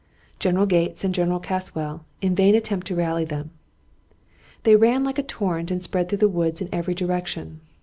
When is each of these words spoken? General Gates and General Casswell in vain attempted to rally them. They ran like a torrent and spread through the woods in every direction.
General 0.39 0.65
Gates 0.65 1.03
and 1.03 1.13
General 1.13 1.39
Casswell 1.39 2.01
in 2.23 2.33
vain 2.33 2.55
attempted 2.55 2.87
to 2.87 2.95
rally 2.95 3.23
them. 3.23 3.51
They 4.63 4.75
ran 4.75 5.03
like 5.03 5.19
a 5.19 5.21
torrent 5.21 5.69
and 5.69 5.83
spread 5.83 6.09
through 6.09 6.17
the 6.25 6.27
woods 6.27 6.59
in 6.59 6.69
every 6.71 6.95
direction. 6.95 7.61